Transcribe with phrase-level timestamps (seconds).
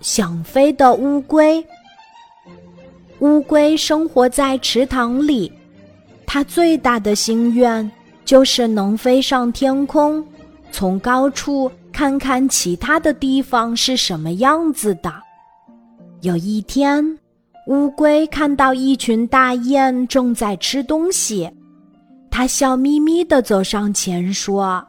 [0.00, 1.64] 想飞的乌龟。
[3.20, 5.50] 乌龟生活在池塘里，
[6.26, 7.90] 它最大的心愿
[8.24, 10.22] 就是能飞上天空，
[10.70, 15.12] 从高处看看其他的地方是什么样子的。
[16.20, 17.18] 有一天，
[17.68, 21.50] 乌龟看到一群大雁正在吃东西，
[22.30, 24.84] 它笑眯眯地走上前说。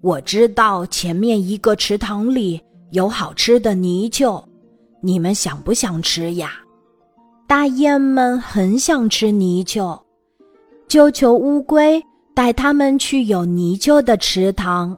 [0.00, 2.60] 我知道前面一个池塘里
[2.90, 4.42] 有好吃的泥鳅，
[5.00, 6.52] 你们想不想吃呀？
[7.46, 9.98] 大雁们很想吃泥鳅，
[10.86, 12.02] 就求乌龟
[12.34, 14.96] 带他们去有泥鳅的池塘。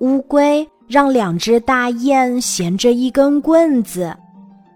[0.00, 4.14] 乌龟让两只大雁衔着一根棍子，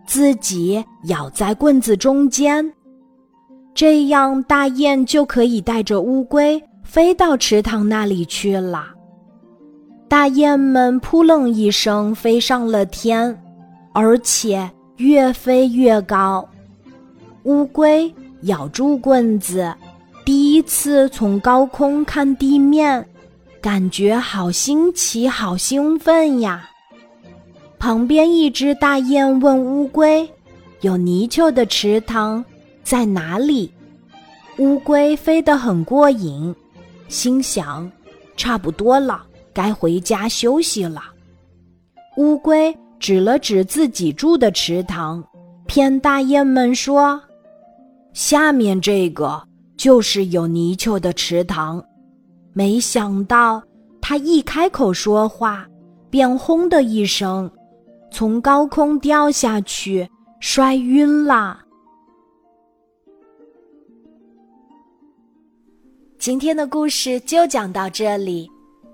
[0.06, 2.70] 自己咬在棍子中间，
[3.74, 6.62] 这样大雁就可以带着乌龟。
[6.83, 8.88] 飞到池塘那里去了。
[10.12, 13.34] 大雁们扑棱一声飞上了天，
[13.95, 16.47] 而且越飞越高。
[17.45, 19.75] 乌龟咬住棍子，
[20.23, 23.09] 第一次从高空看地面，
[23.59, 26.69] 感觉好新奇，好兴奋呀！
[27.79, 30.29] 旁边一只大雁问乌龟
[30.83, 32.45] ：“有泥鳅的池塘
[32.84, 33.73] 在哪里？”
[34.61, 36.55] 乌龟飞得很过瘾。
[37.08, 37.91] 心想，
[38.36, 41.03] 差不多了，该回家休息了。
[42.17, 45.22] 乌龟指了指自己住的池塘，
[45.67, 47.20] 骗大雁们说
[48.12, 49.42] ：“下面这个
[49.77, 51.83] 就是有泥鳅的池塘。”
[52.55, 53.62] 没想到，
[54.00, 55.67] 他一开口说话，
[56.11, 57.50] 便轰的一声，
[58.11, 60.06] 从高空掉下去，
[60.39, 61.58] 摔晕了。
[66.19, 68.52] 今天的故事就讲到这里，